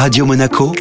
Radio 0.00 0.24
Monaco, 0.24 0.72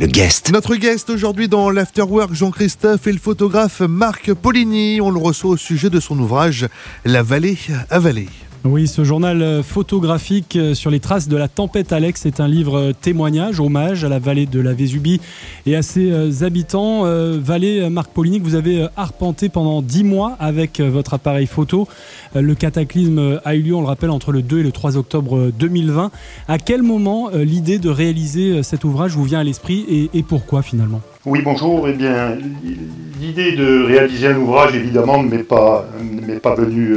le 0.00 0.06
guest. 0.08 0.50
Notre 0.50 0.74
guest 0.74 1.10
aujourd'hui 1.10 1.46
dans 1.46 1.70
l'Afterwork, 1.70 2.34
Jean-Christophe 2.34 3.06
et 3.06 3.12
le 3.12 3.18
photographe 3.20 3.82
Marc 3.82 4.34
Poligny. 4.34 5.00
On 5.00 5.12
le 5.12 5.18
reçoit 5.20 5.52
au 5.52 5.56
sujet 5.56 5.90
de 5.90 6.00
son 6.00 6.18
ouvrage 6.18 6.66
La 7.04 7.22
vallée 7.22 7.56
à 7.88 8.00
vallée. 8.00 8.26
Oui, 8.64 8.88
ce 8.88 9.04
journal 9.04 9.40
euh, 9.40 9.62
photographique 9.62 10.56
euh, 10.56 10.74
sur 10.74 10.90
les 10.90 10.98
traces 10.98 11.28
de 11.28 11.36
la 11.36 11.46
tempête 11.46 11.92
Alex 11.92 12.26
est 12.26 12.40
un 12.40 12.48
livre 12.48 12.76
euh, 12.76 12.92
témoignage, 12.92 13.60
hommage 13.60 14.04
à 14.04 14.08
la 14.08 14.18
vallée 14.18 14.46
de 14.46 14.60
la 14.60 14.72
Vésubie 14.72 15.20
et 15.64 15.76
à 15.76 15.82
ses 15.82 16.42
habitants. 16.42 17.04
Vallée 17.38 17.88
Marc 17.90 18.10
Poligny, 18.10 18.40
que 18.40 18.44
vous 18.44 18.54
avez 18.54 18.86
arpenté 18.96 19.48
pendant 19.48 19.82
dix 19.82 20.02
mois 20.02 20.36
avec 20.40 20.80
votre 20.80 21.14
appareil 21.14 21.46
photo. 21.46 21.86
Le 22.34 22.54
cataclysme 22.54 23.40
a 23.44 23.54
eu 23.54 23.62
lieu, 23.62 23.74
on 23.74 23.80
le 23.80 23.86
rappelle, 23.86 24.10
entre 24.10 24.32
le 24.32 24.42
2 24.42 24.60
et 24.60 24.62
le 24.62 24.72
3 24.72 24.96
octobre 24.96 25.50
2020. 25.58 26.10
À 26.48 26.58
quel 26.58 26.82
moment 26.82 27.30
l'idée 27.34 27.78
de 27.78 27.90
réaliser 27.90 28.62
cet 28.62 28.84
ouvrage 28.84 29.12
vous 29.12 29.24
vient 29.24 29.40
à 29.40 29.44
l'esprit 29.44 30.10
et, 30.12 30.22
pourquoi 30.22 30.62
finalement? 30.62 31.00
Oui, 31.26 31.40
bonjour. 31.44 31.88
Eh 31.88 31.92
bien, 31.92 32.36
l'idée 33.20 33.52
de 33.52 33.84
réaliser 33.84 34.28
un 34.28 34.36
ouvrage, 34.36 34.74
évidemment, 34.74 35.22
ne 35.22 35.28
m'est 35.28 35.38
pas, 35.38 35.86
pas 36.42 36.54
venue 36.54 36.94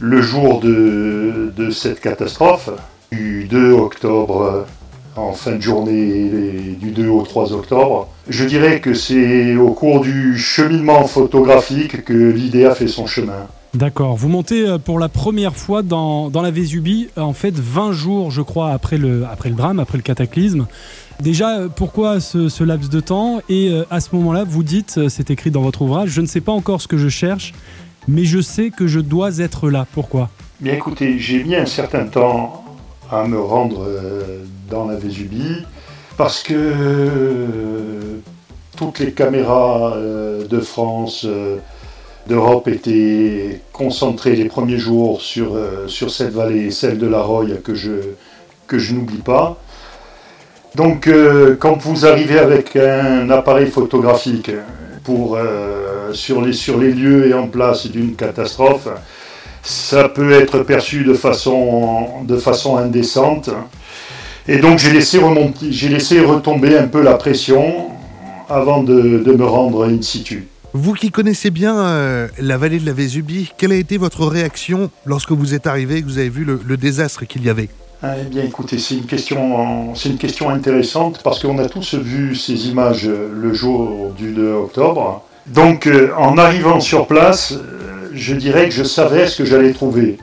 le 0.00 0.22
jour 0.22 0.60
de, 0.60 1.70
cette 1.70 2.00
catastrophe, 2.00 2.70
du 3.12 3.44
2 3.44 3.72
octobre 3.72 4.42
euh, 4.42 5.20
en 5.20 5.32
fin 5.32 5.56
de 5.56 5.60
journée 5.60 6.76
du 6.80 6.90
2 6.90 7.08
au 7.08 7.22
3 7.22 7.52
octobre. 7.52 8.08
Je 8.28 8.44
dirais 8.44 8.80
que 8.80 8.94
c'est 8.94 9.54
au 9.56 9.72
cours 9.72 10.00
du 10.00 10.38
cheminement 10.38 11.04
photographique 11.04 12.04
que 12.04 12.14
l'idée 12.14 12.64
a 12.64 12.74
fait 12.74 12.88
son 12.88 13.06
chemin. 13.06 13.46
D'accord. 13.74 14.16
Vous 14.16 14.28
montez 14.28 14.66
euh, 14.66 14.78
pour 14.78 14.98
la 14.98 15.08
première 15.08 15.54
fois 15.54 15.82
dans, 15.82 16.30
la 16.34 16.50
Vésubie, 16.50 17.08
en 17.16 17.34
fait 17.34 17.54
20 17.54 17.92
jours, 17.92 18.30
je 18.30 18.42
crois, 18.42 18.70
après 18.70 18.96
le, 18.96 19.26
drame, 19.50 19.78
après 19.78 19.98
le 19.98 20.02
cataclysme. 20.02 20.66
Déjà, 21.20 21.58
euh, 21.58 21.68
pourquoi 21.68 22.20
ce 22.20 22.64
laps 22.64 22.88
de 22.90 23.00
temps? 23.00 23.42
Et 23.48 23.70
à 23.90 24.00
ce 24.00 24.14
moment-là, 24.16 24.44
vous 24.44 24.62
dites, 24.62 25.08
c'est 25.08 25.30
écrit 25.30 25.50
dans 25.50 25.62
votre 25.62 25.82
ouvrage, 25.82 26.08
je 26.08 26.22
ne 26.22 26.26
sais 26.26 26.40
pas 26.40 26.52
encore 26.52 26.80
ce 26.80 26.88
que 26.88 26.96
je 26.96 27.08
cherche, 27.08 27.52
mais 28.10 28.24
je 28.24 28.40
sais 28.40 28.70
que 28.70 28.86
je 28.86 29.00
dois 29.00 29.38
être 29.38 29.70
là. 29.70 29.86
Pourquoi? 29.92 30.30
Bien 30.60 30.74
écoutez, 30.74 31.18
j'ai 31.18 31.44
mis 31.44 31.54
un 31.56 31.66
certain 31.66 32.04
temps 32.04 32.64
à 33.10 33.26
me 33.26 33.40
rendre 33.40 33.84
euh, 33.86 34.44
dans 34.68 34.86
la 34.86 34.96
Vésubie 34.96 35.64
parce 36.16 36.42
que 36.42 36.54
euh, 36.54 38.18
toutes 38.76 38.98
les 38.98 39.12
caméras 39.12 39.94
euh, 39.94 40.46
de 40.46 40.60
France, 40.60 41.26
d'Europe 42.26 42.68
étaient 42.68 43.62
concentrées 43.72 44.36
les 44.36 44.44
premiers 44.44 44.78
jours 44.78 45.22
sur, 45.22 45.56
sur 45.86 46.10
cette 46.10 46.32
vallée, 46.32 46.70
celle 46.70 46.98
de 46.98 47.06
la 47.06 47.22
Roye 47.22 47.56
que 47.64 47.74
je, 47.74 47.92
que 48.66 48.78
je 48.78 48.94
n'oublie 48.94 49.18
pas. 49.18 49.56
Donc 50.76 51.10
quand 51.58 51.78
vous 51.78 52.06
arrivez 52.06 52.38
avec 52.38 52.76
un 52.76 53.28
appareil 53.30 53.66
photographique 53.66 54.50
pour 55.04 55.38
sur, 56.12 56.42
les, 56.42 56.52
sur 56.52 56.78
les 56.78 56.92
lieux 56.92 57.28
et 57.28 57.34
en 57.34 57.46
place 57.46 57.86
d'une 57.86 58.14
catastrophe, 58.14 58.88
ça 59.62 60.08
peut 60.08 60.32
être 60.32 60.60
perçu 60.60 61.04
de 61.04 61.14
façon, 61.14 62.24
de 62.26 62.36
façon 62.36 62.76
indécente. 62.76 63.50
Et 64.48 64.58
donc 64.58 64.78
j'ai 64.78 64.92
laissé, 64.92 65.18
remonter, 65.18 65.70
j'ai 65.70 65.88
laissé 65.88 66.20
retomber 66.20 66.76
un 66.76 66.88
peu 66.88 67.02
la 67.02 67.14
pression 67.14 67.88
avant 68.48 68.82
de, 68.82 68.92
me 68.92 69.44
rendre 69.44 69.84
in 69.88 70.02
situ. 70.02 70.48
Vous 70.72 70.94
qui 70.94 71.10
connaissez 71.10 71.50
bien 71.50 71.78
euh, 71.78 72.28
la 72.38 72.56
vallée 72.56 72.78
de 72.78 72.86
la 72.86 72.92
Vésubie, 72.92 73.52
quelle 73.56 73.72
a 73.72 73.76
été 73.76 73.96
votre 73.96 74.26
réaction 74.26 74.90
lorsque 75.04 75.32
vous 75.32 75.54
êtes 75.54 75.66
arrivé 75.66 75.96
et 75.96 76.02
que 76.02 76.06
vous 76.06 76.18
avez 76.18 76.28
vu 76.28 76.44
le, 76.44 76.76
désastre 76.76 77.26
qu'il 77.26 77.44
y 77.44 77.50
avait? 77.50 77.68
Eh 78.02 78.24
bien, 78.30 78.44
écoutez, 78.44 78.78
c'est 78.78 78.94
une 78.94 79.04
question, 79.04 79.94
c'est 79.94 80.08
une 80.08 80.16
question 80.16 80.48
intéressante 80.48 81.20
parce 81.22 81.38
qu'on 81.40 81.58
a 81.58 81.68
tous 81.68 81.94
vu 81.94 82.34
ces 82.34 82.68
images 82.68 83.06
le 83.06 83.52
jour 83.52 84.12
du 84.16 84.32
2 84.32 84.52
octobre. 84.52 85.22
Donc, 85.46 85.86
euh, 85.86 86.10
en 86.16 86.38
arrivant 86.38 86.80
sur 86.80 87.06
place, 87.06 87.52
euh, 87.52 88.08
je 88.14 88.34
dirais 88.34 88.68
que 88.68 88.74
je 88.74 88.84
savais 88.84 89.26
ce 89.26 89.36
que 89.36 89.44
j'allais 89.44 89.72
trouver 89.72 90.16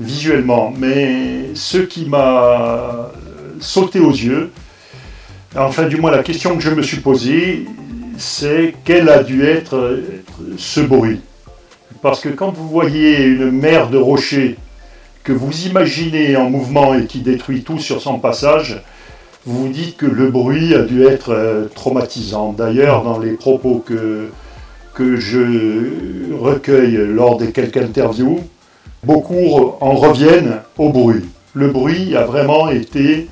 visuellement. 0.00 0.72
Mais 0.76 1.50
ce 1.54 1.78
qui 1.78 2.06
m'a 2.06 3.12
sauté 3.60 4.00
aux 4.00 4.10
yeux, 4.10 4.50
enfin 5.54 5.84
du 5.84 5.96
moins 5.96 6.10
la 6.10 6.24
question 6.24 6.56
que 6.56 6.62
je 6.62 6.70
me 6.70 6.82
suis 6.82 6.98
posée, 6.98 7.66
c'est 8.18 8.74
quel 8.84 9.08
a 9.08 9.22
dû 9.22 9.46
être 9.46 10.00
ce 10.56 10.80
bruit? 10.80 11.20
Parce 12.02 12.20
que 12.20 12.28
quand 12.28 12.50
vous 12.50 12.68
voyez 12.68 13.22
une 13.22 13.52
mer 13.52 13.88
de 13.88 13.98
rochers 13.98 14.56
que 15.24 15.32
vous 15.32 15.66
imaginez 15.66 16.36
en 16.36 16.50
mouvement 16.50 16.94
et 16.94 17.06
qui 17.06 17.20
détruit 17.20 17.62
tout 17.62 17.78
sur 17.78 18.00
son 18.00 18.18
passage, 18.18 18.82
vous 19.46 19.68
dites 19.68 19.96
que 19.96 20.06
le 20.06 20.30
bruit 20.30 20.74
a 20.74 20.82
dû 20.82 21.04
être 21.04 21.30
euh, 21.30 21.66
traumatisant. 21.74 22.52
D'ailleurs, 22.52 23.02
dans 23.02 23.18
les 23.18 23.32
propos 23.32 23.82
que 23.84 24.28
que 24.94 25.16
je 25.16 26.32
recueille 26.38 26.96
lors 26.96 27.36
de 27.36 27.46
quelques 27.46 27.78
interviews, 27.78 28.38
beaucoup 29.02 29.72
en 29.80 29.94
reviennent 29.96 30.60
au 30.78 30.90
bruit. 30.90 31.24
Le 31.52 31.68
bruit 31.68 32.16
a 32.16 32.24
vraiment 32.24 32.70
été 32.70 33.28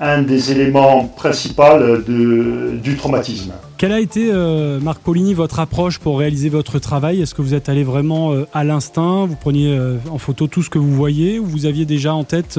un 0.00 0.22
des 0.22 0.50
éléments 0.50 1.04
principaux 1.04 1.98
du 2.06 2.96
traumatisme. 2.96 3.52
Quelle 3.76 3.92
a 3.92 4.00
été, 4.00 4.30
euh, 4.32 4.80
Marc 4.80 5.00
Paulini, 5.00 5.34
votre 5.34 5.60
approche 5.60 5.98
pour 5.98 6.18
réaliser 6.18 6.48
votre 6.48 6.78
travail? 6.78 7.20
Est-ce 7.22 7.34
que 7.34 7.42
vous 7.42 7.54
êtes 7.54 7.68
allé 7.68 7.84
vraiment 7.84 8.32
euh, 8.32 8.46
à 8.52 8.64
l'instinct? 8.64 9.26
Vous 9.26 9.36
preniez 9.36 9.76
euh, 9.76 9.96
en 10.10 10.18
photo 10.18 10.46
tout 10.46 10.62
ce 10.62 10.70
que 10.70 10.78
vous 10.78 10.94
voyez 10.94 11.38
ou 11.38 11.44
vous 11.44 11.66
aviez 11.66 11.84
déjà 11.84 12.14
en 12.14 12.24
tête 12.24 12.58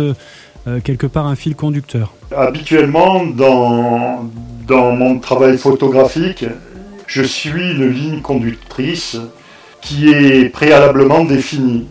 quelque 0.84 1.08
part 1.08 1.26
un 1.26 1.36
fil 1.36 1.56
conducteur? 1.56 2.14
Habituellement, 2.36 3.26
dans, 3.26 4.30
dans 4.68 4.96
mon 4.96 5.18
travail 5.18 5.58
photographique, 5.58 6.46
je 7.08 7.24
suis 7.24 7.72
une 7.72 7.88
ligne 7.88 8.22
conductrice 8.22 9.18
qui 9.82 10.10
est 10.10 10.50
préalablement 10.50 11.26
définie. 11.26 11.88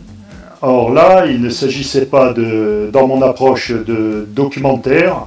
Or 0.62 0.92
là, 0.92 1.26
il 1.26 1.40
ne 1.40 1.50
s'agissait 1.50 2.06
pas 2.06 2.32
de, 2.32 2.90
dans 2.92 3.06
mon 3.06 3.22
approche 3.22 3.72
de 3.72 4.28
documentaire, 4.30 5.26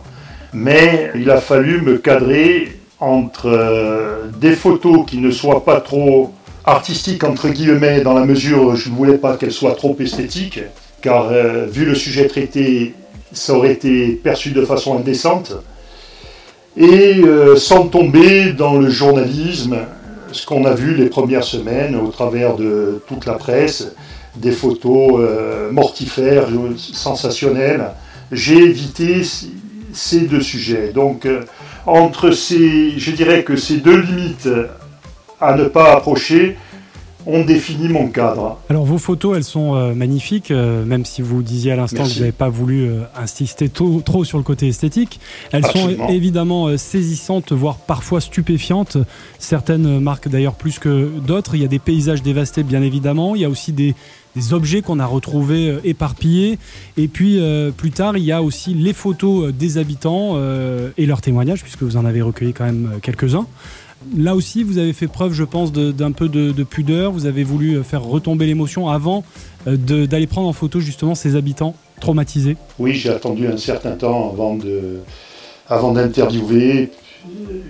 mais 0.53 1.11
il 1.15 1.29
a 1.31 1.41
fallu 1.41 1.81
me 1.81 1.97
cadrer 1.97 2.77
entre 2.99 3.47
euh, 3.47 4.27
des 4.39 4.53
photos 4.53 5.05
qui 5.05 5.17
ne 5.17 5.31
soient 5.31 5.65
pas 5.65 5.81
trop 5.81 6.33
artistiques 6.63 7.23
entre 7.23 7.49
guillemets 7.49 8.01
dans 8.01 8.13
la 8.13 8.25
mesure 8.25 8.63
où 8.63 8.75
je 8.75 8.89
ne 8.89 8.95
voulais 8.95 9.17
pas 9.17 9.35
qu'elles 9.35 9.51
soient 9.51 9.75
trop 9.75 9.95
esthétiques, 9.99 10.61
car 11.01 11.29
euh, 11.31 11.65
vu 11.69 11.85
le 11.85 11.95
sujet 11.95 12.27
traité, 12.27 12.93
ça 13.33 13.53
aurait 13.53 13.73
été 13.73 14.09
perçu 14.11 14.51
de 14.51 14.63
façon 14.63 14.97
indécente 14.97 15.53
et 16.77 17.17
euh, 17.17 17.55
sans 17.55 17.87
tomber 17.87 18.53
dans 18.53 18.77
le 18.77 18.89
journalisme, 18.89 19.77
ce 20.31 20.45
qu'on 20.45 20.65
a 20.65 20.73
vu 20.73 20.95
les 20.95 21.07
premières 21.07 21.43
semaines 21.43 21.95
au 21.95 22.07
travers 22.07 22.55
de 22.55 23.03
toute 23.07 23.25
la 23.25 23.33
presse, 23.33 23.93
des 24.35 24.51
photos 24.51 25.21
mortifères, 25.71 26.47
sensationnelles. 26.75 27.91
J'ai 28.31 28.57
évité 28.57 29.21
ces 29.93 30.21
deux 30.21 30.41
sujets. 30.41 30.91
Donc, 30.91 31.25
euh, 31.25 31.41
entre 31.85 32.31
ces, 32.31 32.97
je 32.97 33.11
dirais 33.11 33.43
que 33.43 33.55
ces 33.55 33.77
deux 33.77 33.99
limites 33.99 34.49
à 35.39 35.55
ne 35.55 35.65
pas 35.65 35.93
approcher, 35.93 36.57
on 37.25 37.43
définit 37.43 37.87
mon 37.87 38.07
cadre. 38.07 38.59
Alors 38.69 38.85
vos 38.85 38.97
photos, 38.97 39.37
elles 39.37 39.43
sont 39.43 39.75
euh, 39.75 39.93
magnifiques, 39.93 40.51
euh, 40.51 40.85
même 40.85 41.05
si 41.05 41.21
vous 41.21 41.41
disiez 41.41 41.71
à 41.71 41.75
l'instant 41.75 42.03
que 42.03 42.09
vous 42.09 42.19
n'avez 42.19 42.31
pas 42.31 42.49
voulu 42.49 42.83
euh, 42.83 43.01
insister 43.15 43.69
trop, 43.69 44.23
sur 44.23 44.37
le 44.37 44.43
côté 44.43 44.67
esthétique. 44.67 45.19
Elles 45.51 45.65
sont 45.65 45.89
évidemment 46.09 46.77
saisissantes, 46.77 47.51
voire 47.51 47.77
parfois 47.77 48.21
stupéfiantes. 48.21 48.97
Certaines 49.39 49.99
marquent 49.99 50.29
d'ailleurs 50.29 50.55
plus 50.55 50.79
que 50.79 51.09
d'autres. 51.19 51.55
Il 51.55 51.61
y 51.61 51.65
a 51.65 51.67
des 51.67 51.79
paysages 51.79 52.21
dévastés, 52.21 52.63
bien 52.63 52.81
évidemment. 52.81 53.35
Il 53.35 53.41
y 53.41 53.45
a 53.45 53.49
aussi 53.49 53.73
des, 53.73 53.95
objets 54.51 54.81
qu'on 54.81 54.99
a 54.99 55.05
retrouvés 55.05 55.77
éparpillés. 55.83 56.57
Et 56.97 57.07
puis 57.07 57.39
plus 57.77 57.91
tard, 57.91 58.17
il 58.17 58.23
y 58.23 58.31
a 58.31 58.41
aussi 58.41 58.73
les 58.73 58.93
photos 58.93 59.53
des 59.53 59.77
habitants 59.77 60.39
et 60.97 61.05
leurs 61.05 61.21
témoignages, 61.21 61.61
puisque 61.61 61.83
vous 61.83 61.97
en 61.97 62.05
avez 62.05 62.21
recueilli 62.21 62.53
quand 62.53 62.65
même 62.65 62.99
quelques-uns. 63.01 63.45
Là 64.17 64.35
aussi, 64.35 64.63
vous 64.63 64.77
avez 64.77 64.93
fait 64.93 65.07
preuve, 65.07 65.33
je 65.33 65.43
pense, 65.43 65.71
d'un 65.71 66.11
peu 66.11 66.29
de, 66.29 66.63
pudeur. 66.63 67.11
Vous 67.11 67.25
avez 67.25 67.43
voulu 67.43 67.75
euh, 67.75 67.83
faire 67.83 68.03
retomber 68.03 68.45
l'émotion 68.45 68.89
avant 68.89 69.23
euh, 69.67 69.77
d'aller 69.77 70.27
prendre 70.27 70.47
en 70.47 70.53
photo 70.53 70.79
justement 70.79 71.15
ces 71.15 71.35
habitants 71.35 71.75
traumatisés. 71.99 72.57
Oui, 72.79 72.93
j'ai 72.93 73.09
attendu 73.09 73.47
un 73.47 73.57
certain 73.57 73.91
temps 73.91 74.35
avant 75.69 75.91
d'interviewer. 75.91 76.91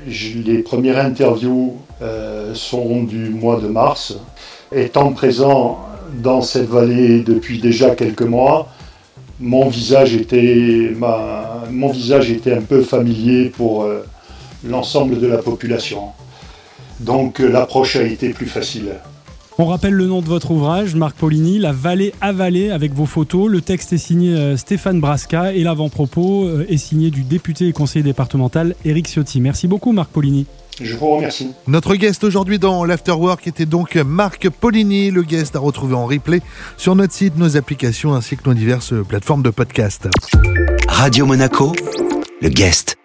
Les 0.07 0.59
premières 0.59 1.03
interviews 1.03 1.75
euh, 2.01 2.53
sont 2.53 3.03
du 3.03 3.29
mois 3.29 3.59
de 3.59 3.67
mars. 3.67 4.17
Étant 4.73 5.11
présent 5.11 5.79
dans 6.21 6.41
cette 6.41 6.67
vallée 6.67 7.19
depuis 7.19 7.59
déjà 7.59 7.91
quelques 7.95 8.23
mois, 8.23 8.69
mon 9.39 9.69
visage 9.69 10.15
était 10.15 10.93
un 12.53 12.61
peu 12.61 12.81
familier 12.81 13.49
pour 13.49 13.87
l'ensemble 14.63 15.19
de 15.19 15.27
la 15.27 15.37
population. 15.37 16.09
Donc 17.03 17.39
euh, 17.39 17.47
l'approche 17.47 17.95
a 17.95 18.03
été 18.03 18.29
plus 18.29 18.47
facile. 18.47 18.93
On 19.59 19.65
rappelle 19.65 19.93
le 19.93 20.07
nom 20.07 20.21
de 20.21 20.25
votre 20.25 20.49
ouvrage, 20.49 20.95
Marc 20.95 21.15
Paulini, 21.15 21.59
La 21.59 21.71
vallée 21.71 22.13
avalée 22.21 22.71
avec 22.71 22.93
vos 22.93 23.05
photos. 23.05 23.51
Le 23.51 23.61
texte 23.61 23.93
est 23.93 23.99
signé 23.99 24.33
euh, 24.33 24.57
Stéphane 24.57 24.99
Brasca 24.99 25.53
et 25.53 25.63
l'avant-propos 25.63 26.45
euh, 26.45 26.65
est 26.69 26.77
signé 26.77 27.11
du 27.11 27.23
député 27.23 27.67
et 27.67 27.73
conseiller 27.73 28.03
départemental 28.03 28.75
Éric 28.83 29.07
Ciotti. 29.07 29.41
Merci 29.41 29.67
beaucoup 29.67 29.91
Marc 29.91 30.09
Paulini. 30.09 30.47
Je 30.81 30.95
vous 30.95 31.11
remercie. 31.11 31.51
Notre 31.67 31.93
guest 31.95 32.23
aujourd'hui 32.23 32.57
dans 32.57 32.83
l'Afterwork 32.83 33.45
était 33.45 33.67
donc 33.67 33.95
Marc 33.95 34.49
Paulini, 34.49 35.11
le 35.11 35.21
guest 35.21 35.55
à 35.55 35.59
retrouver 35.59 35.93
en 35.93 36.07
replay 36.07 36.41
sur 36.77 36.95
notre 36.95 37.13
site, 37.13 37.37
nos 37.37 37.57
applications 37.57 38.15
ainsi 38.15 38.37
que 38.37 38.49
nos 38.49 38.55
diverses 38.55 38.95
plateformes 39.07 39.43
de 39.43 39.51
podcast. 39.51 40.09
Radio 40.87 41.27
Monaco, 41.27 41.73
le 42.41 42.49
guest. 42.49 42.97